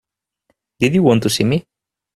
Did 0.79 0.95
you 0.95 1.03
want 1.03 1.21
to 1.21 1.29
see 1.29 1.43
me? 1.43 1.67